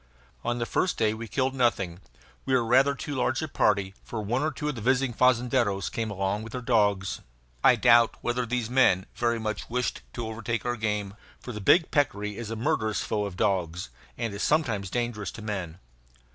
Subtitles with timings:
[0.43, 1.99] On the first day we killed nothing.
[2.43, 5.91] We were rather too large a party, for one or two of the visiting fazendeiros
[5.91, 7.21] came along with their dogs.
[7.63, 11.91] I doubt whether these men very much wished to overtake our game, for the big
[11.91, 15.77] peccary is a murderous foe of dogs (and is sometimes dangerous to men).